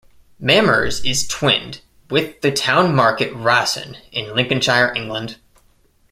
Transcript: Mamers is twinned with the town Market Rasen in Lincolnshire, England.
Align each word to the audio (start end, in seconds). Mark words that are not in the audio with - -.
Mamers 0.41 1.07
is 1.07 1.27
twinned 1.27 1.81
with 2.09 2.41
the 2.41 2.51
town 2.51 2.95
Market 2.95 3.31
Rasen 3.35 3.97
in 4.11 4.35
Lincolnshire, 4.35 4.91
England. 4.95 5.35